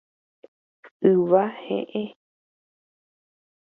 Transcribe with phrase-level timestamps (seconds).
[1.11, 2.03] Yva he'ẽ.